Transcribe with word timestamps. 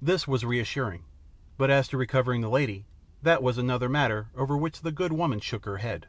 This 0.00 0.26
was 0.26 0.44
reassuring, 0.44 1.04
but 1.56 1.70
as 1.70 1.86
to 1.86 1.96
recovering 1.96 2.40
the 2.40 2.48
lady, 2.50 2.84
that 3.22 3.44
was 3.44 3.58
another 3.58 3.88
matter 3.88 4.26
over 4.34 4.56
which 4.56 4.80
the 4.80 4.90
good 4.90 5.12
woman 5.12 5.38
shook 5.38 5.66
her 5.66 5.76
head. 5.76 6.08